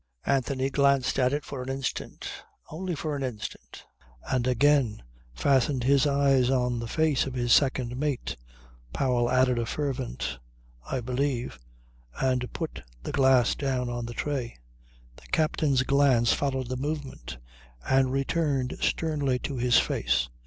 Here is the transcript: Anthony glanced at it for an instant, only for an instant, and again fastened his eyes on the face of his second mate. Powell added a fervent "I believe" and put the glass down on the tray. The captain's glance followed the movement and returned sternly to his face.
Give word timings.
Anthony 0.25 0.71
glanced 0.71 1.19
at 1.19 1.31
it 1.31 1.45
for 1.45 1.61
an 1.61 1.69
instant, 1.69 2.27
only 2.71 2.95
for 2.95 3.15
an 3.15 3.21
instant, 3.21 3.85
and 4.27 4.47
again 4.47 5.03
fastened 5.35 5.83
his 5.83 6.07
eyes 6.07 6.49
on 6.49 6.79
the 6.79 6.87
face 6.87 7.27
of 7.27 7.35
his 7.35 7.53
second 7.53 7.95
mate. 7.95 8.35
Powell 8.93 9.29
added 9.29 9.59
a 9.59 9.65
fervent 9.67 10.39
"I 10.89 11.01
believe" 11.01 11.59
and 12.19 12.51
put 12.51 12.81
the 13.03 13.11
glass 13.11 13.53
down 13.53 13.89
on 13.91 14.07
the 14.07 14.15
tray. 14.15 14.57
The 15.17 15.27
captain's 15.31 15.83
glance 15.83 16.33
followed 16.33 16.69
the 16.69 16.77
movement 16.77 17.37
and 17.87 18.11
returned 18.11 18.79
sternly 18.81 19.37
to 19.37 19.57
his 19.57 19.77
face. 19.77 20.29